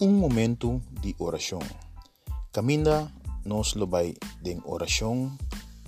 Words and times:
um 0.00 0.12
momento 0.12 0.80
de 1.00 1.14
oração. 1.18 1.58
Caminha 2.52 3.12
nos 3.44 3.74
lobai 3.74 4.14
de 4.40 4.56
oração, 4.64 5.36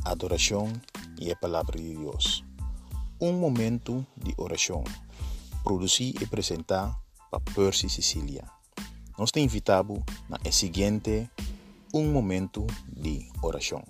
adoração 0.05 0.73
e 1.21 1.31
a 1.31 1.37
palavra 1.37 1.79
de 1.79 1.95
Deus. 1.95 2.45
Um 3.21 3.33
momento 3.33 4.05
de 4.17 4.35
oração. 4.37 4.83
Produzir 5.63 6.21
e 6.21 6.25
apresentar 6.25 6.99
para 7.31 7.39
Percy 7.55 7.89
Sicilia. 7.89 8.43
Nós 9.17 9.31
te 9.31 9.39
invitamos 9.39 10.03
na 10.29 10.39
seguinte 10.51 11.31
um 11.95 12.11
momento 12.11 12.67
de 12.89 13.29
oração. 13.43 13.85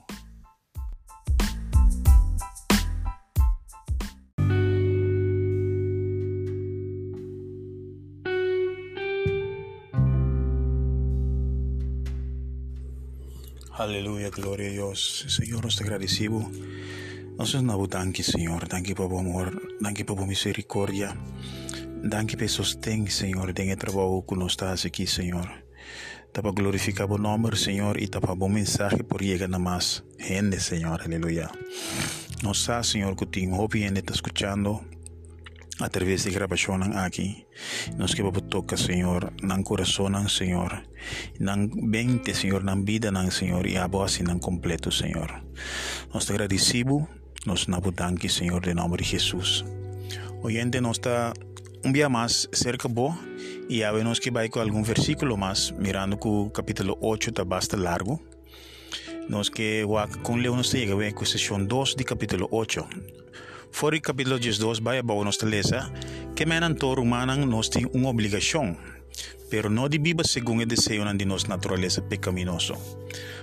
Aleluya, 13.90 14.30
gloria 14.30 14.68
a 14.68 14.71
Dios. 14.71 15.25
Señor, 15.26 15.64
nos 15.64 15.75
te 15.75 15.82
agradecemos. 15.82 16.48
Nos 17.36 17.53
damos 17.53 17.89
danke, 17.89 18.22
Señor. 18.22 18.68
Danke 18.68 18.94
por 18.94 19.07
amor. 19.07 19.61
Danke 19.81 20.04
por 20.04 20.25
misericordia. 20.29 21.17
Danke 22.00 22.36
por 22.36 22.48
sostén, 22.48 23.11
Señor, 23.11 23.53
en 23.58 23.71
el 23.71 23.76
trabajo 23.76 24.25
que 24.25 24.36
nos 24.36 24.53
estás 24.53 24.84
aquí, 24.84 25.08
Señor. 25.08 25.64
Tapa 26.31 26.53
glorificar 26.53 27.08
tu 27.08 27.18
nombre, 27.18 27.57
Señor, 27.57 28.00
y 28.00 28.07
tapa 28.07 28.34
buen 28.34 28.53
mensaje 28.53 29.03
por 29.03 29.22
llegar 29.22 29.53
a 29.53 29.58
más 29.58 30.04
gente, 30.20 30.61
Señor. 30.61 31.03
Aleluya. 31.03 31.50
Nos 32.45 32.62
sa, 32.62 32.84
Señor, 32.84 33.17
que 33.17 33.27
tengo 33.27 33.67
bien 33.67 33.97
está 33.97 34.12
escuchando 34.14 34.84
através 35.80 36.25
de 36.25 36.31
grabación 36.31 36.97
aquí. 36.97 37.47
Nos 37.97 38.14
que 38.14 38.23
toca, 38.48 38.77
Señor, 38.77 39.33
nan 39.42 39.62
corazón, 39.62 40.28
Señor. 40.28 40.89
Nan 41.39 41.70
mente, 41.75 42.34
Señor, 42.34 42.64
nan 42.64 42.84
vida, 42.84 43.11
nan 43.11 43.31
Señor, 43.31 43.67
y 43.67 43.77
abo 43.77 44.05
así 44.05 44.22
nan 44.22 44.39
completo, 44.39 44.91
Señor. 44.91 45.42
Nos 46.12 46.27
te 46.27 46.33
agradecemos, 46.33 47.09
nos 47.47 47.69
nabudanki, 47.69 48.28
Señor, 48.28 48.64
de 48.64 48.75
nombre 48.75 49.03
de 49.03 49.09
Jesús. 49.09 49.64
Oyente, 50.42 50.81
nos 50.81 50.98
está 50.98 51.33
un 51.84 51.92
día 51.92 52.09
más 52.09 52.48
cerca 52.53 52.89
bo 52.89 53.19
y 53.69 53.83
a 53.83 53.92
ver 53.92 54.06
que 54.20 54.31
va 54.31 54.47
con 54.48 54.62
algún 54.62 54.83
versículo 54.83 55.37
más, 55.37 55.72
mirando 55.78 56.19
que 56.19 56.50
capítulo 56.53 56.98
8 57.00 57.31
está 57.31 57.44
bastante 57.44 57.84
largo. 57.84 58.20
Nos 59.28 59.50
que 59.50 59.87
con 60.22 60.42
León 60.42 60.56
nos 60.56 60.72
llega 60.72 60.94
a 60.94 61.25
sesión 61.25 61.69
2 61.69 61.97
de 61.97 62.05
capítulo 62.05 62.48
8. 62.50 62.89
Voor 63.73 63.95
el 63.95 64.01
capítulo 64.01 64.39
12 64.39 64.83
vai 64.83 64.99
a 64.99 65.03
nos 65.03 65.39
teleza 65.39 65.91
que 66.35 66.47
menan 66.47 66.77
toro 66.77 67.03
humanan 67.03 67.49
nos 67.49 67.71
tem 67.71 67.87
uma 67.93 68.11
obrigação, 68.11 68.77
pero 69.51 69.71
no 69.71 69.89
de 69.89 69.99
viva 69.99 70.25
según 70.25 70.61
el 70.61 70.69
deseo 70.69 71.05
de 71.12 71.25
nuestra 71.25 71.57
naturaleza 71.57 72.03
pecaminoso. 72.09 72.75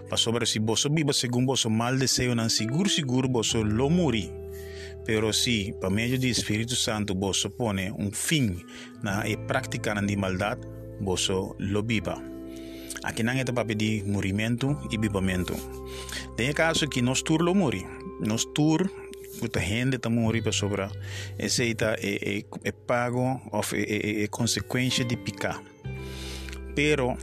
Para 0.09 0.17
sobre 0.17 0.45
si 0.45 0.59
vos 0.59 0.87
viva 0.91 1.13
según 1.13 1.45
vos 1.45 1.65
mal 1.69 1.97
deseo 1.97 2.35
nan 2.35 2.49
seguro 2.49 2.89
seguro 2.89 3.27
vos 3.29 3.53
lo 3.55 3.89
muri. 3.89 4.31
Pero 5.05 5.31
si 5.33 5.73
para 5.79 5.93
medio 5.93 6.19
del 6.19 6.31
Espíritu 6.31 6.75
Santo 6.75 7.15
vos 7.15 7.47
pone 7.57 7.91
un 7.91 8.11
fin 8.11 8.65
na 9.01 9.23
e 9.25 9.37
práctica 9.37 9.95
de 9.95 10.17
maldad, 10.17 10.59
vos 10.99 11.29
lo 11.57 11.83
viva. 11.83 12.21
Aqui 13.03 13.23
não 13.23 13.33
é 13.33 13.45
para 13.45 13.65
pedir 13.65 14.03
morimento 14.05 14.77
e 14.91 14.97
vivamento. 14.97 15.53
Tem 16.35 16.51
caso 16.53 16.87
que 16.87 17.01
nós 17.01 17.21
tur 17.21 17.41
lo 17.41 17.53
muri. 17.53 17.85
Nós 18.19 18.45
tur 18.53 18.89
muita 19.39 19.59
gente 19.59 19.95
está 19.95 20.09
morrendo 20.09 20.51
sobre 20.51 20.87
esse 21.37 21.63
é, 21.63 21.75
é, 22.01 22.45
é 22.63 22.71
pago 22.71 23.41
ou 23.51 23.61
é, 23.73 24.23
é, 24.23 24.27
consequência 24.27 25.05
de 25.05 25.17
picar. 25.17 25.61
Pero 26.75 27.17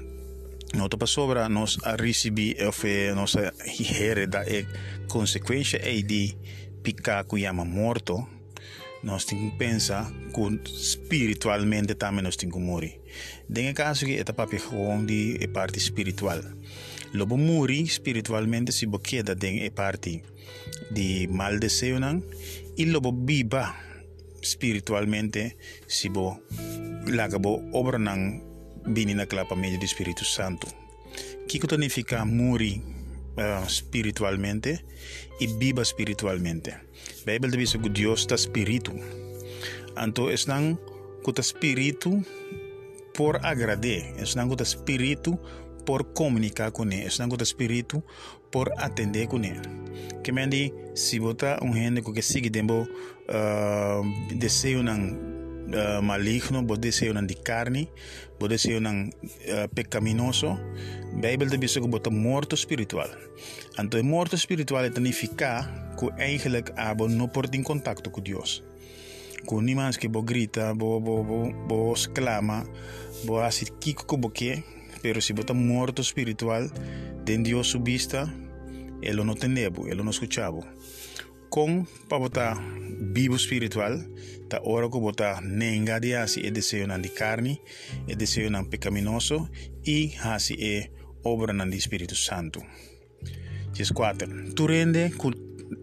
não 0.74 0.86
está 0.86 1.06
sobre 1.06 1.48
nós 1.48 1.78
a 1.84 1.94
receber 1.96 2.56
ou 2.64 3.14
nossa 3.14 3.52
hereda 4.00 4.44
é 4.46 4.66
consequência 5.08 5.78
é 5.78 6.02
de 6.02 6.36
picar 6.82 7.24
que 7.24 7.40
chama 7.40 7.64
morto. 7.64 8.26
Nós 9.02 9.26
temos 9.26 9.52
que 9.52 9.58
pensar 9.58 10.10
que 10.32 10.70
espiritualmente 10.70 11.94
também 11.94 12.22
nós 12.22 12.36
temos 12.36 12.56
que 12.56 12.60
morrer. 12.62 13.00
Tem 13.52 13.72
caso 13.74 14.06
que 14.06 14.18
é 14.18 14.24
papi 14.24 14.58
gewoon 14.58 15.04
de 15.04 15.46
parte 15.48 15.78
espiritual. 15.78 16.40
Lobo 17.14 17.36
morrer 17.36 17.84
espiritualmente 17.84 18.72
se 18.72 18.86
boqueda 18.86 19.36
tem 19.36 19.70
parte 19.70 20.24
de 20.90 21.28
mal 21.30 21.60
deseo 21.60 22.00
y 22.76 22.86
lo 22.86 23.00
viva 23.00 23.76
espiritualmente 24.42 25.56
si 25.86 26.08
bo 26.08 26.40
laga 27.06 27.38
bo 27.38 27.62
obra 27.72 27.98
nan 27.98 28.42
bini 28.84 29.14
na 29.14 29.26
medio 29.54 29.78
de 29.78 29.86
Espíritu 29.86 30.24
Santo. 30.24 30.66
Kiko 31.46 31.68
significa 31.68 32.24
muri 32.24 32.82
uh, 33.38 33.64
espiritualmente 33.64 34.84
y 35.38 35.46
viva 35.46 35.82
espiritualmente. 35.82 36.74
Bible 37.24 37.56
dice 37.56 37.78
que 37.78 37.90
Dios 37.90 38.22
está 38.22 38.34
espíritu. 38.34 38.92
Anto 39.94 40.30
es 40.30 40.48
nan 40.48 40.80
kuta 41.22 41.42
espíritu 41.42 42.24
por 43.14 43.38
agrade, 43.46 44.14
es 44.18 44.34
nan 44.34 44.48
kuta 44.48 44.64
espíritu 44.64 45.38
por 45.84 46.12
comunicar 46.12 46.72
con 46.72 46.92
él, 46.92 47.06
es 47.06 47.18
nan 47.18 47.30
kuta 47.30 47.44
espíritu 47.44 48.02
por 48.50 48.72
atender 48.78 49.28
com 49.28 49.42
ele. 49.44 49.60
Que 50.22 50.32
me 50.32 50.42
andi, 50.42 50.72
se 50.94 51.18
botar 51.18 51.62
um 51.62 51.74
gente 51.74 52.02
que 52.02 52.22
sigue 52.22 52.50
dentro 52.50 52.86
uh, 53.28 54.02
desejo 54.34 54.82
nan 54.82 55.18
uh, 55.74 56.02
maligno, 56.02 56.62
bo 56.62 56.76
desejo 56.76 57.14
nan 57.14 57.26
de 57.26 57.34
carne, 57.34 57.88
bo 58.38 58.48
desejo 58.48 58.80
nan 58.80 59.12
uh, 59.48 59.68
pecaminoso, 59.74 60.58
Bijbel 61.16 61.48
de 61.48 61.58
que 61.58 61.80
bota 61.80 62.10
morto 62.10 62.54
espiritual. 62.56 63.08
Então, 63.78 64.02
morto 64.02 64.34
espiritual 64.34 64.84
significa 64.92 65.94
que 65.96 66.10
eigenlijk 66.18 66.72
abo 66.76 67.08
no 67.08 67.28
por 67.28 67.48
in 67.54 67.62
contato 67.62 68.10
com 68.10 68.20
Deus. 68.20 68.64
Com 69.46 69.62
niemand 69.62 69.96
que 69.96 70.08
bo 70.08 70.22
grita, 70.22 70.72
bo 70.74 71.00
bo 71.00 71.22
bo 71.22 71.52
bo 71.68 71.92
exclama, 71.92 72.66
bo 73.24 73.42
así 73.42 73.66
kiko 73.78 74.06
ko 74.06 74.16
boque, 74.16 74.64
pero 75.04 75.20
si 75.20 75.34
bota 75.34 75.52
morto 75.52 76.00
espiritual, 76.00 76.72
den 77.26 77.42
Dios 77.42 77.68
su 77.68 77.80
vista, 77.80 78.34
él 79.02 79.20
no 79.22 79.34
tenebo, 79.34 79.86
él 79.86 80.02
no 80.02 80.10
escuchaba. 80.10 80.60
Con 81.50 81.86
para 82.08 82.20
botar 82.20 82.56
vivo 83.12 83.36
espiritual, 83.36 84.08
ta 84.48 84.62
que 84.62 85.42
nenga 85.42 86.00
de 86.00 86.16
así 86.16 86.40
el 86.40 86.54
deseo 86.54 86.86
de 86.86 87.10
carne, 87.10 87.60
el 88.08 88.16
deseo 88.16 88.48
nan 88.48 88.70
pecaminoso 88.70 89.50
y 89.84 90.14
así 90.22 90.56
es 90.58 90.88
obra 91.22 91.52
de 91.52 91.76
Espíritu 91.76 92.14
Santo. 92.14 92.62
4. 93.76 94.54
Tu 94.54 94.66
rende 94.66 95.12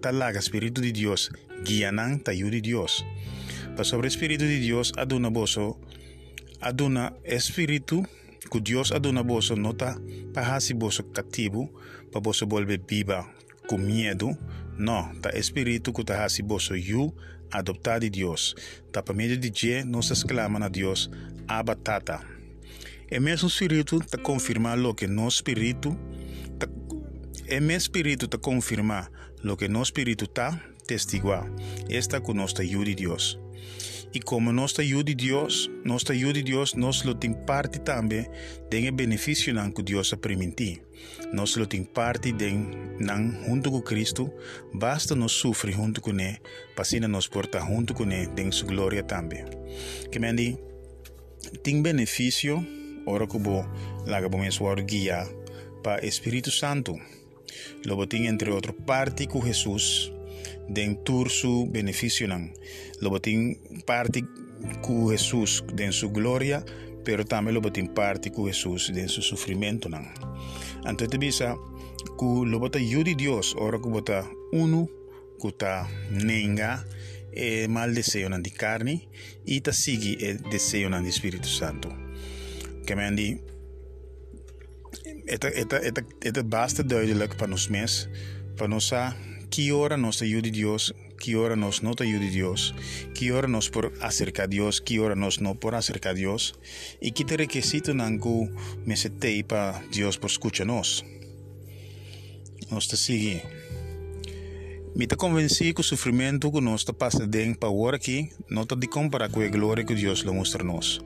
talaga 0.02 0.40
Espíritu 0.40 0.82
de 0.82 0.94
Dios, 0.94 1.32
guía 1.64 1.92
nan 1.92 2.24
ta 2.24 2.32
de 2.32 2.62
Dios. 2.62 3.06
Para 3.74 3.84
sobre 3.84 4.08
Espíritu 4.08 4.46
de 4.46 4.58
Dios 4.58 4.94
aduna 4.98 5.30
boso, 5.30 5.80
aduna 6.60 7.14
Espíritu 7.24 8.08
ku 8.52 8.60
Dios 8.60 8.92
aduna 8.92 9.24
boso 9.24 9.56
nota 9.56 9.96
pahasi 10.36 10.76
boso 10.76 11.08
katibu 11.16 11.72
pa 12.12 12.20
boso 12.20 12.44
bolbe 12.46 12.76
biba 12.78 13.24
ku 13.72 13.80
miedo 13.80 14.36
no 14.76 15.08
ta 15.24 15.32
espiritu 15.32 15.96
ku 15.96 16.04
tahasi 16.04 16.44
boso 16.44 16.76
yu 16.76 17.16
adoptar 17.52 18.00
de 18.00 18.10
Dios. 18.10 18.56
Ta 18.92 19.02
pa 19.02 19.14
medio 19.14 19.38
de 19.38 19.52
je 19.52 19.84
nos 19.86 20.12
exclamamos 20.12 20.60
na 20.60 20.70
Dios 20.70 21.12
Abba 21.48 21.76
Tata. 21.76 22.24
E 23.10 23.20
mesmo 23.20 23.48
espiritu 23.48 24.00
ta 24.00 24.18
confirma 24.18 24.76
lo 24.76 24.96
que 24.96 25.08
no 25.08 25.28
espiritu 25.28 25.98
ta, 26.58 26.68
e 27.48 27.60
mesmo 27.60 27.78
espiritu 27.78 28.28
ta 28.28 28.38
confirma 28.38 29.12
lo 29.44 29.58
que 29.58 29.68
no 29.68 29.82
espiritu 29.82 30.28
ta 30.28 30.64
testigua. 30.88 31.46
Esta 31.90 32.22
ku 32.22 32.34
nos 32.34 32.54
ta 32.54 32.64
yu 32.64 32.84
de 32.84 32.96
Dios. 32.96 33.38
Y 34.14 34.20
como 34.20 34.52
nos 34.52 34.78
ayuda 34.80 35.14
Dios, 35.16 35.72
nos 35.86 36.10
ayuda 36.10 36.42
Dios, 36.42 36.76
nos 36.76 37.06
lo 37.06 37.18
parte 37.46 37.80
también 37.80 38.30
de 38.70 38.88
el 38.88 38.92
beneficio 38.92 39.54
que 39.74 39.84
Dios 39.84 40.12
ha 40.12 40.18
permitido. 40.18 40.84
Nos 41.32 41.56
lo 41.56 41.68
parte 41.94 42.34
de 42.34 42.52
nan 43.00 43.42
junto 43.46 43.72
con 43.72 43.82
Cristo, 43.82 44.34
basta 44.74 45.16
nos 45.16 45.32
sufrir 45.32 45.76
junto 45.76 46.02
con 46.02 46.20
Él, 46.20 46.42
para 46.76 47.08
nos 47.08 47.30
porta 47.30 47.62
junto 47.62 47.94
con 47.94 48.12
Él 48.12 48.30
en 48.36 48.52
su 48.52 48.66
gloria 48.66 49.08
también. 49.08 49.48
Que 50.12 50.20
me 50.20 50.34
di, 50.34 50.58
tiene 51.64 51.82
beneficio, 51.82 52.66
que 53.28 53.38
bo 53.38 53.66
la 54.06 54.22
que 54.22 54.28
guía 54.86 55.26
para 55.84 56.02
Espíritu 56.02 56.52
Santo. 56.52 56.96
Lo 57.84 57.96
botín 57.96 58.26
entre 58.26 58.52
otro 58.52 58.76
parte 58.76 59.28
con 59.28 59.42
Jesús, 59.42 60.12
den 60.74 61.04
tur 61.04 61.30
su 61.30 61.68
beneficio 61.70 62.28
nan. 62.28 62.54
Lo 63.00 63.10
botín 63.10 63.60
parte 63.86 64.24
con 64.82 65.10
Jesús 65.10 65.64
den 65.74 65.92
su 65.92 66.12
gloria, 66.12 66.64
pero 67.04 67.26
también 67.26 67.56
lo 67.56 67.62
botín 67.62 67.88
parte 67.88 68.32
con 68.32 68.48
Jesús 68.48 68.92
den 68.94 69.10
su 69.10 69.22
sufrimiento 69.22 69.90
nan. 69.90 70.14
Entonces 70.86 71.20
bisa 71.20 71.56
ku 72.18 72.46
lo 72.46 72.60
bota 72.60 72.80
yudi 72.80 73.16
Dios, 73.16 73.56
ora 73.58 73.80
ku 73.80 73.90
bota 73.90 74.30
uno 74.52 74.88
ku 75.40 75.52
ta 75.52 75.90
nenga 76.12 76.86
e 77.34 77.68
mal 77.68 77.94
deseo 77.94 78.30
nan 78.30 78.44
di 78.44 78.52
carne 78.52 79.08
y 79.46 79.62
ta 79.62 79.72
sigi 79.74 80.18
el 80.22 80.42
deseo 80.50 80.90
nan 80.90 81.04
di 81.04 81.10
Espíritu 81.10 81.48
Santo. 81.48 81.90
Que 82.86 82.96
me 82.96 83.06
andi 83.06 83.42
Het 85.26 86.38
is 86.38 86.44
basta 86.46 86.84
duidelijk 86.84 87.48
nos 87.48 87.68
mes, 87.68 88.10
para 88.56 88.70
nos 88.70 88.92
a 88.94 89.16
que 89.52 89.74
hora 89.74 89.98
nos 89.98 90.22
ayude 90.22 90.50
Dios, 90.50 90.96
que 91.20 91.36
hora 91.36 91.56
nos 91.58 91.84
no 91.84 91.94
te 91.94 92.06
ayude 92.06 92.30
Dios, 92.30 92.74
que 93.14 93.34
hora 93.34 93.50
nos 93.50 93.70
por 93.70 93.94
acercar 94.02 94.46
a 94.46 94.48
Dios, 94.48 94.82
que 94.82 95.00
hora 95.00 95.14
nos 95.14 95.42
no 95.42 95.60
por 95.60 95.76
acercar 95.76 96.14
a 96.14 96.16
Dios, 96.16 96.56
y 97.02 97.12
que 97.12 97.26
te 97.26 97.38
requisito 97.38 97.94
nangu 97.94 98.50
mesete 98.86 99.44
para 99.44 99.84
Dios 99.92 100.18
por 100.18 100.32
escucharnos. 100.32 101.06
Nos 102.72 102.88
te 102.88 102.96
sigue. 102.96 103.71
Me 104.94 105.08
te 105.08 105.16
convenci 105.16 105.74
que 105.74 105.82
o 105.82 105.84
sofrimento 105.84 106.52
que 106.52 106.60
nós 106.60 106.82
está 106.82 106.92
passando 106.92 107.32
para 107.58 107.70
agora 107.70 107.96
aqui 107.96 108.30
não 108.50 108.64
está 108.64 108.76
de 108.76 108.88
comparar 108.88 109.30
com 109.30 109.42
a 109.42 109.48
glória 109.48 109.86
que 109.86 109.96
Deus 109.96 110.20
lhe 110.20 110.32
mostra 110.32 110.64
nos. 110.64 111.00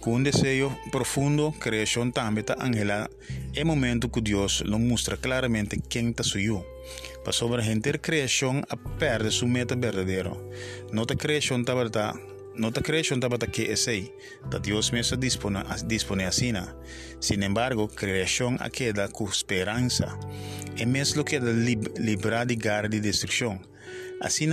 Com 0.00 0.16
um 0.16 0.22
desejo 0.22 0.70
profundo, 0.90 1.52
criação 1.52 2.10
também 2.10 2.42
está 2.42 2.56
angela 2.60 3.08
é 3.54 3.64
momento 3.64 4.08
que 4.08 4.20
Deus 4.20 4.60
lhe 4.60 4.78
mostra 4.78 5.16
claramente 5.16 5.80
quem 5.88 6.10
está 6.10 6.22
suyo. 6.22 6.64
Para 7.24 7.32
sobre 7.32 7.60
a 7.60 7.64
gente 7.64 7.98
criação 7.98 8.62
a 8.68 8.76
perde 8.76 9.30
sua 9.30 9.48
meta 9.48 9.74
verdadeira. 9.74 10.32
Não 10.92 11.04
a 11.04 11.16
criação 11.16 11.60
está 11.60 11.74
verdade 11.74 12.31
no 12.54 12.72
te 12.72 12.82
creación 12.82 13.20
tabata 13.20 13.46
que 13.46 13.72
es 13.72 13.88
ahí, 13.88 14.12
da 14.50 14.58
Dios 14.58 14.92
mismo 14.92 15.16
dispone, 15.16 15.62
dispone 15.86 16.24
así. 16.24 16.52
Sin 17.18 17.42
embargo, 17.42 17.88
creación 17.88 18.58
queda 18.72 19.08
con 19.08 19.28
esperanza. 19.28 20.18
Es 20.76 20.86
mismo 20.86 21.24
que 21.24 21.40
lib, 21.40 21.92
libra 21.98 22.44
de 22.44 22.56
gar 22.56 22.88
de 22.88 23.00
destrucción. 23.00 23.66
Así 24.20 24.48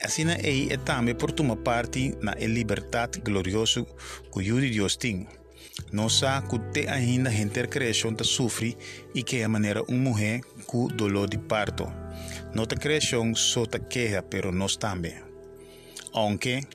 así 0.00 0.24
es 0.28 0.84
también 0.84 1.18
por 1.18 1.32
tomar 1.32 1.58
parte 1.58 2.16
na 2.22 2.34
la 2.38 2.46
libertad 2.46 3.10
gloriosa 3.24 3.84
que 4.32 4.42
Dios 4.42 4.98
tiene. 4.98 5.28
No 5.92 6.08
sa 6.08 6.44
que 6.48 6.58
te 6.72 6.88
ainda 6.88 7.30
gente 7.30 7.68
creación 7.68 8.16
te 8.16 8.24
sufre 8.24 8.76
y 9.14 9.22
que 9.24 9.40
de 9.40 9.48
manera 9.48 9.82
una 9.88 10.10
mujer 10.10 10.42
con 10.66 10.96
dolor 10.96 11.28
de 11.28 11.38
parto. 11.38 11.92
No 12.54 12.66
te 12.66 12.76
creación 12.76 13.34
só 13.34 13.66
te 13.66 13.80
queja, 13.80 14.22
pero 14.22 14.52
no 14.52 14.66
también. 14.68 15.24
Aunque 16.12 16.66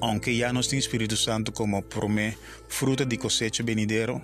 aunque 0.00 0.36
ya 0.36 0.52
no 0.52 0.60
Espíritu 0.60 1.16
Santo 1.16 1.52
como 1.52 1.82
promé 1.82 2.36
fruta 2.68 3.04
de 3.04 3.18
cosecha 3.18 3.62
venidero, 3.62 4.22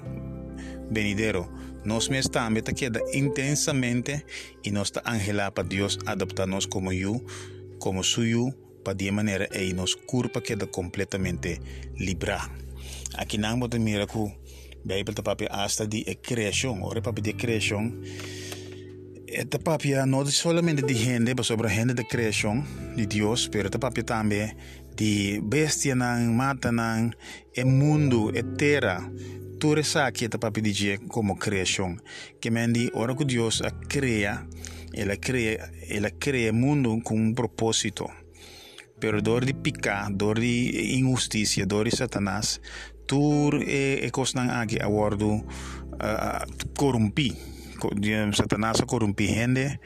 venidero, 0.91 1.50
nos 1.85 2.09
me 2.11 2.19
está 2.19 2.49
queda 2.76 3.00
intensamente 3.12 4.25
y 4.62 4.71
nos 4.71 4.88
está 4.88 5.03
angela 5.05 5.53
para 5.53 5.69
Dios 5.69 5.99
adoptarnos 6.06 6.67
como 6.67 6.93
yo, 6.93 7.21
como 7.79 8.03
suyo, 8.03 8.55
para 8.85 8.94
de 8.94 9.12
manera 9.12 9.49
y 9.59 9.73
nos 9.73 9.97
culpa 9.97 10.41
queda 10.41 10.67
completamente 10.67 11.61
libra. 11.97 12.50
Aquí 13.17 13.38
namo 13.38 13.69
de 13.69 13.79
mira 13.79 14.06
que 14.06 14.37
Bijbel 14.85 15.15
papi 15.15 15.47
hasta 15.50 15.87
de 15.87 16.19
creación, 16.20 16.81
ora 16.82 17.00
papi 17.00 17.23
de 17.23 17.35
creación. 17.35 18.03
Esta 19.27 19.59
papia 19.59 20.06
no 20.06 20.25
solamente 20.27 20.82
de 20.82 20.94
gente, 20.94 21.35
pero 21.35 21.43
sobre 21.43 21.70
gente 21.70 21.94
de 21.94 22.06
creación 22.06 22.65
de 22.94 23.06
Dios, 23.06 23.49
pero 23.50 23.67
esta 23.67 23.81
papia 23.81 24.05
también 24.05 24.56
di 24.94 25.41
bestia 25.43 25.94
nan, 25.94 26.35
mata 26.35 26.70
nan, 26.70 27.12
e 27.52 27.64
mundo, 27.64 28.32
e 28.32 28.55
terra. 28.55 29.11
Tutte 29.58 29.82
sa 29.82 30.11
che 30.11 30.29
ta 30.29 30.38
papi 30.38 30.61
dice 30.61 31.00
come 31.06 31.37
creation. 31.37 32.00
Che 32.38 32.50
mendi 32.50 32.88
ora 32.94 33.14
che 33.14 33.25
Dio 33.25 33.49
crea 33.87 34.46
e 34.91 35.05
la 35.05 35.17
crea 35.17 35.70
e 35.81 36.00
la 36.00 36.11
crea 36.17 36.50
il 36.50 36.55
mondo 36.55 36.99
con 37.02 37.19
un 37.19 37.32
proposito. 37.35 38.23
per 39.05 39.20
dor 39.20 39.44
di 39.44 39.55
picca, 39.55 40.08
dor 40.11 40.38
di 40.38 40.96
ingiustizia, 40.96 41.67
dor 41.67 41.85
di 41.85 41.91
Satanás, 41.91 42.58
tu 43.05 43.50
e, 43.52 43.99
e 44.00 44.11
cosnan 44.11 44.49
anche 44.49 44.79
a 44.79 44.87
guardo 44.87 45.44
uh, 46.00 46.70
corrompi. 46.75 47.54
Satanás 48.35 48.81
corrompe 48.82 49.26
gente, 49.26 49.79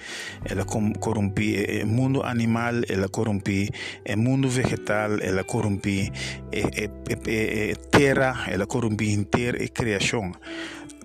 ela 0.44 0.64
corrompe 0.64 1.82
o 1.82 1.86
mundo 1.86 2.22
animal, 2.22 2.74
ela 2.88 3.08
corrompe 3.08 3.68
o 4.08 4.16
mundo 4.16 4.48
vegetal, 4.48 5.18
ela 5.20 5.44
corrompe 5.44 6.10
a 6.52 7.90
terra, 7.90 8.46
ela 8.48 8.66
corrompe 8.66 9.10
inteira 9.12 9.62
a 9.62 9.68
criação. 9.68 10.32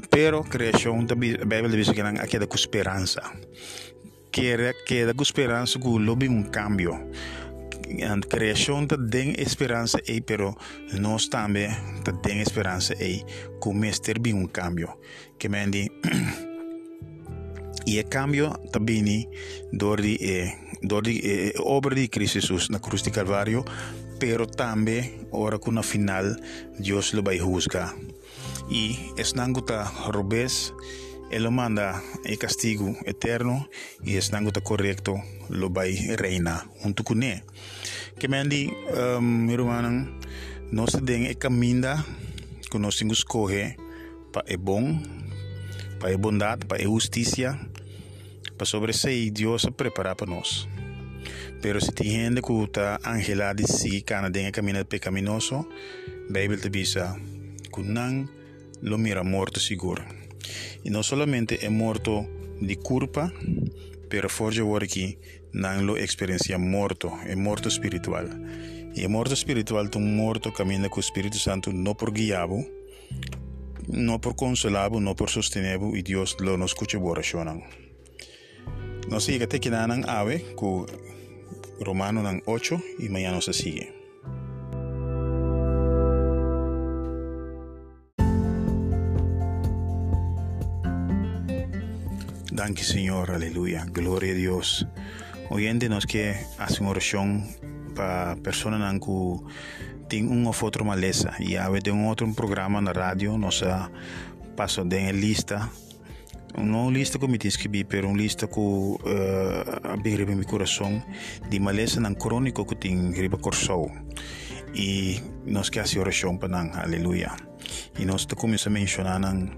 Pero 0.09 0.43
criação, 0.43 0.99
a 1.09 1.15
Bíblia 1.15 1.69
diz 1.69 1.89
que 1.89 2.03
não 2.03 2.13
queda 2.13 2.45
com 2.45 2.55
esperança. 2.55 3.21
Queda, 4.31 4.73
queda 4.85 5.13
com 5.13 5.23
esperança 5.23 5.79
que 5.79 5.87
lobe 5.87 6.29
um 6.29 6.43
cambio. 6.43 6.93
A 8.01 8.27
criação 8.27 8.85
te 8.85 8.97
tem 9.09 9.33
esperança 9.39 9.99
aí, 10.07 10.21
pero 10.21 10.55
nós 10.99 11.27
também 11.27 11.69
te 12.03 12.13
tem 12.21 12.41
esperança 12.41 12.93
aí, 12.99 13.23
que 13.61 13.69
o 13.69 13.73
mestre 13.73 14.33
um 14.33 14.47
cambio. 14.47 14.97
Que 15.37 15.49
me 15.49 15.59
E 17.85 17.99
o 17.99 18.05
cambio 18.05 18.49
também 18.71 19.27
door 19.71 20.01
die, 20.01 20.17
eh, 20.21 20.53
eh, 20.83 21.53
obra 21.59 21.95
de 21.95 22.07
Cristo 22.07 22.39
Jesus 22.39 22.69
na 22.69 22.79
cruz 22.79 23.03
de 23.03 23.11
Calvário, 23.11 23.65
pero 24.19 24.47
também 24.47 25.27
ora 25.31 25.59
que 25.59 25.71
na 25.71 25.83
final 25.83 26.35
Deus 26.79 27.13
lo 27.13 27.23
vai 27.23 27.39
juzgar. 27.39 27.93
E 28.69 29.11
es 29.17 29.35
nanguta 29.35 29.83
robes, 30.07 30.73
ele 31.29 31.49
manda 31.49 32.01
el 32.23 32.37
castigo 32.37 32.95
eterno 33.05 33.67
e 34.05 34.15
es 34.15 34.31
nanguta 34.31 34.61
correcto 34.61 35.21
lo 35.49 35.69
vai 35.69 35.93
reina 36.15 36.65
junto 36.81 37.03
com 37.03 37.21
ele. 37.21 37.43
Que 38.17 38.27
me 38.27 38.37
andi, 38.37 38.71
um, 39.19 39.21
meu 39.21 39.59
irmão, 39.59 40.07
nós 40.71 40.91
temos 40.91 41.29
e 41.29 41.35
caminho 41.35 41.97
que 42.71 42.79
que 42.79 43.13
escolher 43.13 43.75
para 44.31 44.45
é 44.47 44.57
bom, 44.57 45.01
para 45.99 46.11
é 46.11 46.17
bondade, 46.17 46.65
para 46.65 46.81
é 46.81 46.85
justiça, 46.85 47.59
para 48.57 48.65
sobre 48.65 48.91
esse 48.91 49.31
Deus 49.31 49.65
preparar 49.75 50.15
para 50.15 50.27
nós. 50.27 50.67
Pero 51.61 51.79
se 51.79 51.91
tem 51.93 52.09
gente 52.11 52.41
que 52.41 52.53
está 52.63 52.99
angelada 53.05 53.55
de 53.55 53.67
si, 53.67 54.01
cana 54.01 54.29
de 54.29 54.51
caminho 54.51 54.85
pecaminoso, 54.85 55.65
Bíblia 56.29 56.57
te 56.57 56.69
que 56.69 57.81
não 57.83 58.29
lo 58.81 58.97
mira 58.97 59.23
morto 59.23 59.59
seguro. 59.59 60.03
E 60.83 60.89
não 60.89 61.03
somente 61.03 61.59
é 61.65 61.69
morto 61.69 62.25
de 62.61 62.75
culpa, 62.75 63.31
pero 64.09 64.27
agora 64.59 64.87
que 64.87 65.17
não 65.53 65.85
lo 65.85 65.97
experiencia 65.97 66.57
morto, 66.57 67.11
é 67.25 67.35
morto 67.35 67.67
espiritual. 67.67 68.25
E 68.95 69.03
é 69.03 69.07
morto 69.07 69.33
espiritual, 69.33 69.87
tu 69.89 69.99
morto 69.99 70.51
caminha 70.51 70.89
com 70.89 70.97
o 70.97 70.99
Espírito 70.99 71.37
Santo 71.37 71.71
não 71.71 71.95
por 71.95 72.11
guiabo, 72.11 72.65
não 73.87 74.19
por 74.19 74.35
consolabo, 74.35 74.99
não 74.99 75.15
por 75.15 75.29
sostenebo, 75.29 75.95
e 75.95 76.03
Deus 76.03 76.35
lo 76.39 76.57
nos 76.57 76.71
escucha 76.71 76.99
oração. 76.99 77.63
No 79.07 79.19
sigue 79.19 79.47
te 79.47 79.59
quedan 79.59 80.09
ave 80.09 80.55
ku 80.55 80.85
Romano 81.79 82.23
ng 82.23 82.41
8 82.45 82.99
y 82.99 83.09
mañana 83.09 83.41
se 83.41 83.53
sigue. 83.53 83.93
Danke 92.51 92.83
Señor, 92.83 93.31
aleluya, 93.31 93.85
gloria 93.91 94.31
a 94.31 94.35
Dios. 94.35 94.87
Oyente 95.49 95.89
nos 95.89 96.05
que 96.05 96.35
hace 96.57 96.81
una 96.81 96.91
oración 96.91 97.43
para 97.95 98.35
personas 98.37 98.99
que 98.99 99.37
tienen 100.07 100.31
un 100.31 100.47
o 100.47 100.53
otro 100.61 100.85
maleza 100.85 101.33
y 101.39 101.55
a 101.55 101.67
veces 101.69 101.93
un 101.93 102.07
otro 102.07 102.31
programa 102.33 102.79
en 102.79 102.85
la 102.85 102.93
radio 102.93 103.37
nos 103.37 103.65
paso 104.55 104.85
de 104.85 105.11
lista 105.13 105.69
não 106.57 106.91
lista 106.91 107.17
que 107.17 107.27
me 107.27 107.39
escrevi, 107.43 107.83
pero 107.83 108.07
uma 108.07 108.17
lista 108.17 108.47
que 108.47 108.59
uh, 108.59 108.99
abriu 109.83 110.27
meu 110.27 110.45
coração 110.45 111.01
de 111.49 111.59
maleza 111.59 111.99
não 111.99 112.13
crônico 112.13 112.65
que 112.65 112.75
tem 112.75 113.11
riba 113.11 113.37
corsou 113.37 113.91
e 114.73 115.21
nós 115.45 115.69
que 115.69 115.79
assim 115.79 115.99
oração 115.99 116.37
para 116.37 116.49
nang 116.49 116.71
aleluia 116.73 117.31
e 117.97 118.05
nós 118.05 118.25
te 118.25 118.35
começa 118.35 118.69
a 118.69 118.71
mencionar 118.71 119.19
nang 119.19 119.51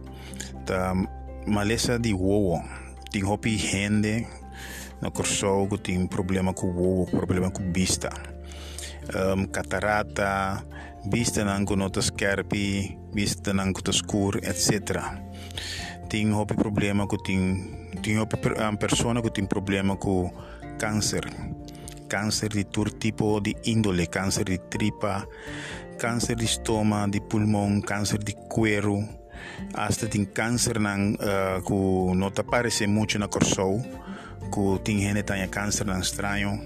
ta 0.65 0.93
maleza 1.47 1.99
de 1.99 2.13
wowo 2.13 2.61
tem 3.11 3.23
hopi 3.23 3.57
gente 3.57 4.27
na 5.01 5.11
corsou 5.11 5.67
que 5.67 5.77
tem 5.77 6.07
problema 6.07 6.53
com 6.53 6.67
wowo 6.67 7.05
problema 7.07 7.51
com 7.51 7.71
vista. 7.71 8.09
Um, 9.05 9.45
catarata 9.45 10.65
vista 11.11 11.45
nang 11.45 11.65
com 11.65 11.75
notas 11.75 12.05
skerpi 12.05 12.97
vista 13.13 13.53
nang 13.53 13.71
com 13.71 13.89
escuro 13.89 14.39
etc 14.39 14.99
tem 16.09 16.33
um 16.33 16.45
problema 16.45 17.07
que 17.07 17.17
tem 17.23 17.89
tem 18.01 18.15
que 19.23 19.29
tem 19.31 19.45
problema 19.45 19.95
com 19.97 20.31
câncer. 20.77 21.25
Câncer 22.07 22.49
de 22.49 22.63
todo 22.65 22.91
tipo 22.91 23.39
de 23.41 23.55
índole 23.65 24.07
câncer 24.07 24.45
de 24.45 24.57
tripa 24.57 25.27
câncer 25.97 26.35
de 26.35 26.45
estômago 26.45 27.11
de 27.11 27.21
pulmão 27.21 27.81
câncer 27.81 28.19
de 28.19 28.33
cuero. 28.33 29.03
Hasta 29.73 30.07
tem 30.07 30.25
câncer 30.25 30.79
nan 30.79 31.13
uh, 31.13 31.61
que 31.61 32.15
não 32.15 32.27
aparece 32.27 32.87
muito 32.87 33.17
na 33.19 33.27
corção 33.27 33.81
que 34.51 34.79
tem 34.83 34.99
gente 34.99 35.23
tem 35.23 35.47
câncer 35.47 35.85
nan 35.85 35.99
estranho. 35.99 36.59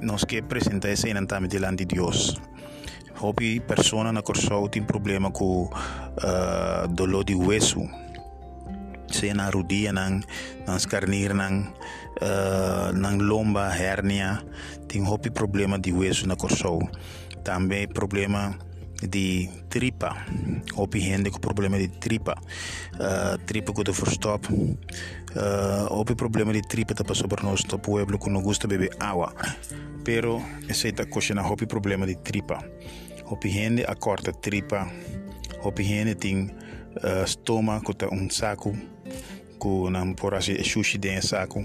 Nós 0.00 0.24
que 0.24 0.38
apresenta 0.38 0.88
esse 0.88 1.12
também 1.26 1.48
diante 1.48 1.84
de 1.84 1.96
Deus. 1.96 2.36
Hopi 3.20 3.58
persona 3.60 4.12
na 4.12 4.22
corsou 4.22 4.68
tem 4.68 4.82
problema 4.82 5.30
com 5.30 5.64
uh, 5.64 6.88
dolor 6.88 7.24
de 7.24 7.34
hueso. 7.34 7.80
Se 9.10 9.32
na 9.34 9.50
rodia 9.50 9.92
nang 9.92 10.24
nang 10.66 10.78
skarnir 10.78 11.34
nang 11.34 11.72
uh, 12.20 12.92
nang 12.92 13.18
lomba 13.18 13.72
hernia 13.72 14.44
tem 14.88 15.04
hopi 15.04 15.30
problema 15.30 15.78
de 15.78 15.92
hueso 15.92 16.26
na 16.26 16.36
corsou. 16.36 16.80
Também 17.44 17.88
problema 17.88 18.58
de 19.02 19.48
tripa. 19.68 20.16
Hopi 20.74 21.00
gente 21.00 21.30
com 21.30 21.38
problema 21.38 21.78
de 21.78 21.88
tripa. 21.88 22.34
Uh, 22.94 23.38
tripa 23.46 23.72
que 23.72 23.84
verstop. 23.92 24.48
Uh, 24.48 25.86
hopi 25.90 26.14
problema 26.14 26.52
de 26.52 26.62
tripa 26.62 26.94
tá 26.94 27.04
passou 27.04 27.28
por 27.28 27.42
nós 27.42 27.64
no 27.64 27.78
pueblo 27.78 28.18
que 28.18 28.30
não 28.30 28.42
gosta 28.42 28.66
beber 28.66 28.90
água. 28.98 29.32
Pero 30.04 30.42
essa 30.68 30.88
é 30.88 30.92
a 30.98 31.06
coisa 31.06 31.34
na 31.34 31.46
hopi 31.46 31.66
problema 31.66 32.06
de 32.06 32.16
tripa. 32.16 32.58
Hopi 33.26 33.50
gente 33.50 33.84
acorta 33.84 34.32
tripa. 34.32 34.90
Hopi 35.62 35.84
gente 35.84 36.14
tem 36.14 36.50
uh, 37.04 37.24
estômago, 37.24 37.94
tá 37.94 38.08
um 38.10 38.28
saco, 38.30 38.74
ku 39.58 39.86
o 39.86 40.14
porasi 40.14 40.52
e 40.52 40.64
sushi 40.64 40.98
assim 40.98 41.20
saku. 41.20 41.60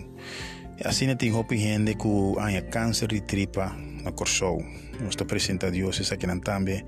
Asina 0.84 1.14
opinião 1.14 1.40
hopi 1.40 1.58
hende 1.58 1.96
ku 1.96 2.36
anya 2.40 2.62
cáncer 2.62 3.08
de 3.08 3.22
tripa 3.22 3.76
na 4.04 4.12
corsou 4.12 4.60
nos 5.00 5.16
ta 5.16 5.26
presenta 5.26 5.72
Dios 5.72 6.00
esa 6.00 6.18
que 6.18 6.28
nan 6.28 6.42
tambe. 6.42 6.86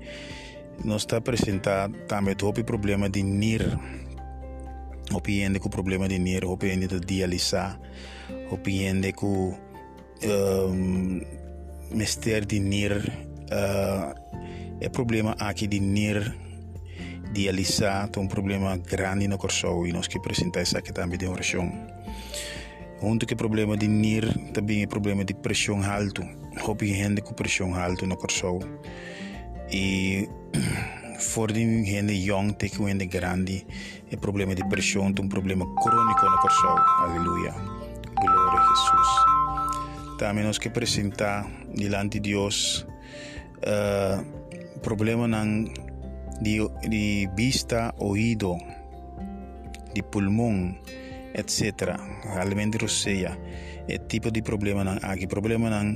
Nos 0.84 1.06
ta 1.06 1.20
presenta 1.20 1.88
tambe 2.08 2.34
tu 2.34 2.46
hopi 2.46 2.62
problema 2.62 3.08
de 3.08 3.22
nir. 3.22 3.78
Hopi 5.12 5.42
hende 5.42 5.60
ku 5.60 5.70
problema 5.70 6.08
de 6.08 6.18
nir 6.18 6.44
hopi 6.44 6.70
hende 6.70 6.88
de 6.88 7.00
dialisa 7.00 7.78
hopi 8.50 8.86
hende 8.86 9.12
ku 9.12 9.54
um, 10.24 11.22
mester 11.94 12.46
de 12.46 12.60
nir 12.60 12.92
uh, 13.50 14.14
é 14.80 14.88
problema 14.88 15.36
aqui 15.38 15.66
de 15.66 15.80
nir 15.80 16.34
dialisar, 17.32 18.08
é 18.14 18.18
um 18.18 18.28
problema 18.28 18.76
grande 18.76 19.28
no 19.28 19.38
coração 19.38 19.86
e 19.86 19.92
nós 19.92 20.06
que 20.06 20.18
apresentar 20.18 20.62
isso 20.62 20.76
aqui 20.76 20.92
também 20.92 21.18
de 21.18 21.26
oração. 21.26 21.70
Junto 23.00 23.26
que 23.26 23.36
problema 23.36 23.76
de 23.76 23.86
NIR 23.86 24.52
também 24.52 24.82
é 24.82 24.86
problema 24.86 25.24
de 25.24 25.34
pressão 25.34 25.82
alto. 25.82 26.22
Houve 26.66 26.88
gente 26.88 27.20
com 27.20 27.34
pressão 27.34 27.74
alta 27.74 28.06
no 28.06 28.16
coração. 28.16 28.58
E 29.70 30.28
for 31.20 31.52
de 31.52 31.60
gente 31.84 32.14
young, 32.14 32.52
tem 32.54 32.70
que 32.70 32.82
gente 32.82 33.06
grande, 33.06 33.66
é 34.10 34.16
problema 34.16 34.54
de 34.54 34.66
pressão, 34.68 35.06
um 35.06 35.28
problema 35.28 35.66
crônico 35.76 36.24
no 36.24 36.38
coração. 36.38 36.76
Aleluia. 37.00 37.52
Glória 38.18 38.60
a 38.60 38.74
Jesus. 38.74 40.18
Também 40.18 40.44
nós 40.44 40.58
que 40.58 40.68
apresentar 40.68 41.46
diante 41.74 42.18
de 42.18 42.30
Deus 42.30 42.86
uh, 43.60 44.24
problema 44.80 45.28
ng 45.28 45.85
di, 46.40 46.60
di 46.88 47.28
vista, 47.34 47.94
oído, 47.98 48.56
di 49.92 50.02
pulmón, 50.02 50.76
etc. 51.32 51.96
Realmente 52.24 52.78
rosea. 52.78 53.36
E 53.86 54.02
tipo 54.06 54.30
di 54.30 54.42
problema 54.42 54.82
ng 54.82 54.98
agi. 55.04 55.30
Problema 55.30 55.70
ng 55.70 55.88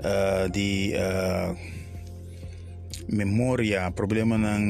uh, 0.00 0.44
di 0.48 0.94
uh, 0.96 1.52
memoria, 3.12 3.92
problema 3.92 4.38
ng 4.40 4.64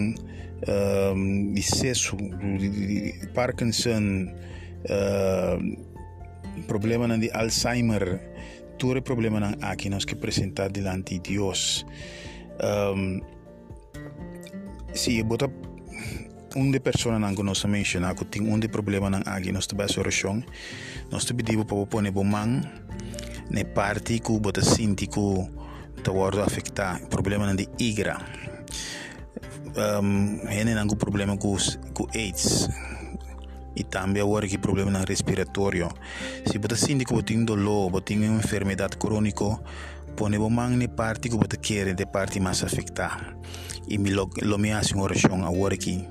um, 0.66 1.52
di 1.54 1.62
seso, 1.62 2.16
di, 2.18 2.68
di 2.68 3.12
Parkinson, 3.30 4.26
uh, 4.90 5.58
problema 6.66 7.06
ng 7.06 7.20
di 7.20 7.30
Alzheimer, 7.30 8.20
tutte 8.76 9.00
problema 9.06 9.38
ng 9.38 9.62
aki 9.62 9.88
nos 9.88 10.04
che 10.04 10.16
presenta 10.16 10.66
davanti 10.66 11.22
Dios. 11.22 11.86
Um, 12.58 13.33
si 14.94 15.22
bota 15.22 15.50
de 16.54 16.80
persona 16.80 17.18
nang 17.18 17.34
nos 17.34 17.66
que 17.66 18.24
tem 18.30 18.46
um 18.46 18.58
de 18.60 18.68
problema 18.68 19.10
nang 19.10 19.26
agi 19.26 19.50
nos 19.50 19.66
basa 19.74 20.00
oração 20.00 20.42
nos 21.10 21.26
te 21.26 21.34
pedivo 21.34 21.66
para 21.66 21.84
pone 21.86 22.10
bomang 22.10 22.62
ne 23.50 23.64
parte 23.64 24.22
ku 24.22 24.38
bota 24.38 24.62
sinti 24.62 25.06
ku 25.10 25.50
te 26.02 26.10
wardo 26.10 26.42
afecta 26.42 27.00
problema 27.10 27.46
nang 27.46 27.56
di 27.56 27.66
igra. 27.78 28.22
Um, 29.74 30.38
hene 30.46 30.74
nang 30.74 30.88
problema 30.94 31.36
ku 31.36 31.58
ku 31.92 32.06
AIDS. 32.14 32.70
E 33.74 33.82
também 33.82 34.22
agora 34.22 34.46
que 34.46 34.58
problema 34.58 34.90
na 34.90 35.02
respiratório 35.02 35.90
se 36.46 36.58
bota 36.58 36.76
sinti 36.76 37.04
ku 37.04 37.18
botin 37.18 37.44
dolor 37.44 37.90
botin 37.90 38.22
enfermidade 38.22 38.96
crônico 38.96 39.58
pone 40.14 40.38
bomang 40.38 40.76
ne 40.76 40.88
parte 40.88 41.28
ku 41.28 41.36
bota 41.38 41.56
querer 41.56 41.94
de 41.94 42.06
parte 42.06 42.40
mais 42.40 42.62
afectada 42.62 43.36
y 43.86 43.98
lo, 43.98 44.30
lo 44.42 44.58
me 44.58 44.72
hace 44.72 44.94
una 44.94 45.04
oración 45.04 45.42
ahora 45.42 45.74
aquí, 45.74 46.06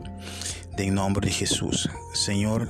en 0.78 0.94
nombre 0.94 1.28
de 1.28 1.34
Jesús. 1.34 1.90
Señor, 2.14 2.70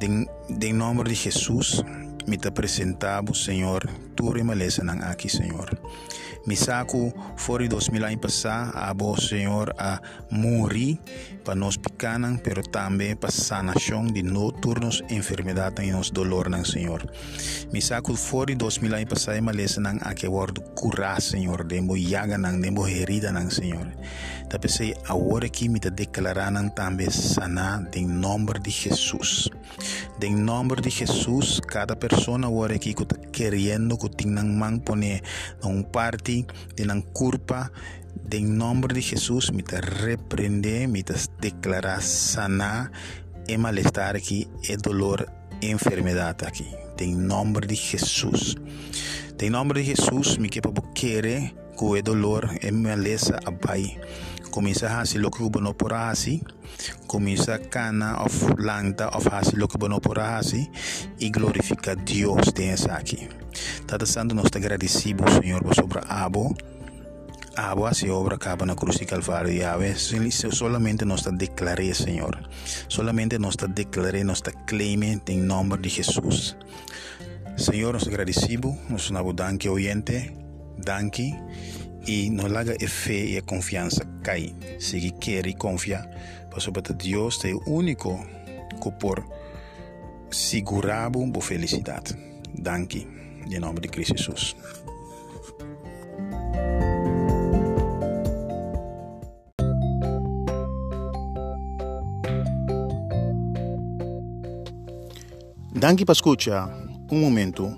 en 0.00 0.78
nombre 0.78 1.10
de 1.10 1.16
Jesús, 1.16 1.84
me 2.26 2.38
te 2.38 2.50
presentamos, 2.50 3.42
Señor, 3.42 3.88
tu 4.14 4.30
remaleza 4.32 4.82
aquí, 5.08 5.28
Señor. 5.28 5.80
Fora 7.36 7.62
de 7.62 7.68
2000 7.68 8.04
anos 8.04 8.20
passar, 8.20 8.70
a 8.74 8.92
vos, 8.92 9.28
Senhor, 9.28 9.74
a 9.78 10.00
morrer 10.30 10.98
para 11.44 11.54
nós 11.54 11.76
picanan, 11.76 12.36
pero 12.36 12.62
também 12.62 13.16
para 13.16 13.30
sanação 13.30 14.06
de 14.06 14.22
noturnos 14.22 15.02
enfermidade 15.10 15.82
e 15.82 15.90
nos 15.90 16.10
dolor, 16.10 16.48
não, 16.48 16.64
Senhor. 16.64 17.08
Fora 18.16 18.46
de 18.46 18.56
2000 18.56 18.94
anos 18.94 19.08
passar, 19.08 19.36
e 19.36 19.40
maleza 19.40 19.80
não, 19.80 19.98
a 20.00 20.14
que 20.14 20.26
word 20.26 20.60
curar, 20.74 21.20
Senhor, 21.20 21.64
de 21.64 21.80
mo 21.80 21.96
yaga 21.96 22.38
não, 22.38 22.60
de 22.60 22.70
mo 22.70 22.86
herida, 22.86 23.32
não, 23.32 23.50
Senhor. 23.50 23.86
Tá 24.48 24.58
pensei, 24.58 24.94
agora 25.06 25.46
que 25.48 25.68
me 25.68 25.78
te 25.78 25.90
declarar 25.90 26.50
não 26.50 26.70
também 26.70 27.10
sanar 27.10 27.86
em 27.94 28.06
nome 28.06 28.58
de 28.60 28.70
Jesus. 28.70 29.50
Em 30.22 30.34
nome 30.34 30.76
de 30.76 30.88
Jesus, 30.90 31.60
cada 31.60 31.94
pessoa 31.94 32.38
agora 32.44 32.74
aqui 32.74 32.94
que 32.94 33.04
querendo 33.30 33.98
que 33.98 34.08
tenha 34.08 34.42
man 34.42 34.78
poner 34.78 35.22
um 35.62 35.82
parte 35.82 36.27
de 36.28 36.84
la 36.84 37.00
culpa 37.12 37.72
en 38.30 38.58
nombre 38.58 38.94
de 38.94 39.02
Jesús 39.02 39.52
me 39.52 39.62
te 39.62 39.80
reprende, 39.80 40.86
me 40.86 41.02
te 41.02 41.14
declara 41.40 42.00
sana 42.00 42.92
el 43.46 43.58
malestar 43.58 44.16
aquí, 44.16 44.46
el 44.68 44.78
dolor, 44.78 45.32
enfermedad 45.62 46.36
aquí. 46.44 46.66
En 46.98 47.26
nombre 47.26 47.66
de 47.66 47.76
Jesús. 47.76 48.58
En 49.38 49.52
nombre 49.52 49.80
de 49.80 49.86
Jesús, 49.86 50.38
mi 50.38 50.48
que 50.50 50.60
quiere 50.94 51.54
que 51.78 51.98
el 51.98 52.02
dolor, 52.02 52.50
el 52.60 52.74
maleza 52.74 53.38
abai. 53.46 53.98
Comienza 54.50 54.98
a 54.98 55.00
hacer 55.02 55.20
lo 55.20 55.30
que 55.30 55.42
uno 55.42 55.76
por 55.76 55.94
hacer. 55.94 56.40
Comienza 57.06 57.58
cana 57.60 58.18
of 58.18 58.58
lanta 58.58 59.08
of 59.08 59.26
hacer 59.32 59.54
lo 59.56 59.68
que 59.68 59.78
uno 59.82 60.00
por 60.00 60.20
hacer. 60.20 60.68
Y 61.18 61.30
glorifica 61.30 61.92
a 61.92 61.94
Dios 61.94 62.52
de 62.54 62.76
aquí. 62.90 63.28
Tata 63.86 64.06
Santo, 64.06 64.34
nós 64.34 64.50
te 64.50 64.58
agradecemos, 64.58 65.32
Senhor, 65.34 65.62
por 65.62 65.74
sobre 65.74 66.00
abo. 66.08 66.54
A 67.56 67.70
abo 67.70 67.92
se 67.92 68.08
obra 68.08 68.36
acaba 68.36 68.64
na 68.64 68.76
cruz 68.76 68.98
de 68.98 69.04
Calvário 69.04 69.50
e 69.50 69.64
ave 69.64 69.94
solamente 69.96 71.04
nós 71.04 71.22
te 71.22 71.32
declaré, 71.32 71.92
Senhor. 71.92 72.38
Solamente 72.88 73.38
nós 73.38 73.56
te 73.56 73.66
declaré, 73.66 74.22
nós 74.22 74.40
te 74.40 74.52
clame 74.66 75.20
em 75.26 75.38
nome 75.38 75.76
de 75.78 75.88
Jesus. 75.88 76.56
Senhor, 77.56 77.92
nós 77.92 78.06
agradecemos, 78.06 78.78
nós 78.88 79.10
não 79.10 79.34
danke 79.34 79.68
oyente, 79.68 80.32
danke 80.78 81.34
e 82.06 82.30
nos 82.30 82.50
laga 82.50 82.76
a 82.80 82.88
fé 82.88 83.24
e 83.24 83.38
a 83.38 83.42
confiança 83.42 84.06
cai. 84.22 84.54
Se 84.78 85.10
quer 85.12 85.46
e 85.46 85.54
confia, 85.54 86.08
para 86.48 86.60
sobre 86.60 86.82
Deus 86.94 87.38
o 87.44 87.70
único 87.70 88.24
que 88.80 88.90
por 88.92 89.24
segurar 90.30 91.10
a 91.10 91.40
felicidade. 91.40 92.16
Danke. 92.54 93.06
Em 93.50 93.58
nome 93.58 93.80
de 93.80 93.88
Cristo 93.88 94.16
Jesus. 94.16 94.54
Danke 105.74 106.04
para 106.04 106.12
escutar 106.12 106.68
um 107.10 107.20
momento 107.20 107.70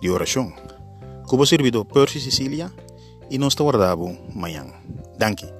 de 0.00 0.08
oração. 0.08 0.52
Como 1.26 1.44
servidor 1.44 1.84
Percy 1.84 2.20
Sicília 2.20 2.72
e 3.28 3.38
nos 3.38 3.54
te 3.54 3.62
guardamos 3.62 4.18
amanhã. 4.34 4.66
Danke. 5.18 5.59